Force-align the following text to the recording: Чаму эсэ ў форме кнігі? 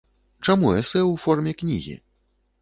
Чаму 0.45 0.71
эсэ 0.79 0.97
ў 1.01 1.23
форме 1.25 1.53
кнігі? 1.61 1.95